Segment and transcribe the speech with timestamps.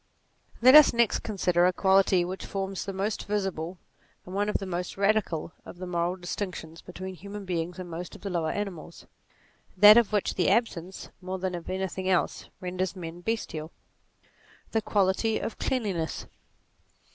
[0.63, 3.77] Let us next consider a quality which forms the most visible,
[4.25, 7.87] and one of the most radical of the moral dis tinctions between human beings and
[7.87, 9.05] most of the lower animals;
[9.77, 13.69] that of which the absence, more than of anything else, renders men bestial;
[14.71, 16.25] the quality of cleanliness.